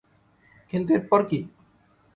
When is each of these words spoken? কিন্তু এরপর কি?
কিন্তু 0.73 0.89
এরপর 0.93 1.21
কি? 1.29 1.39